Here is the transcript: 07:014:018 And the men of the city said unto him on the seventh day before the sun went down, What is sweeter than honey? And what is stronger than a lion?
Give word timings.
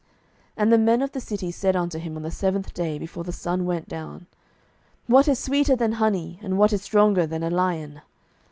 07:014:018 0.01 0.09
And 0.63 0.73
the 0.73 0.77
men 0.79 1.01
of 1.03 1.11
the 1.11 1.19
city 1.19 1.51
said 1.51 1.75
unto 1.75 1.99
him 1.99 2.15
on 2.17 2.23
the 2.23 2.31
seventh 2.31 2.73
day 2.73 2.97
before 2.97 3.23
the 3.23 3.31
sun 3.31 3.65
went 3.65 3.87
down, 3.87 4.25
What 5.05 5.27
is 5.27 5.37
sweeter 5.37 5.75
than 5.75 5.91
honey? 5.91 6.39
And 6.41 6.57
what 6.57 6.73
is 6.73 6.81
stronger 6.81 7.27
than 7.27 7.43
a 7.43 7.51
lion? 7.51 8.01